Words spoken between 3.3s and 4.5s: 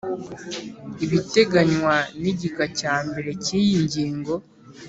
cy’iyi ngingo